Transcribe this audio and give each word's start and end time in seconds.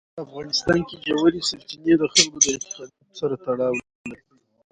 په 0.15 0.19
افغانستان 0.27 0.79
کې 0.87 0.95
ژورې 1.05 1.41
سرچینې 1.49 1.93
د 1.97 2.03
خلکو 2.13 2.37
د 2.43 2.45
اعتقاداتو 2.51 3.09
سره 3.19 3.35
تړاو 3.45 3.73
لري. 4.09 4.23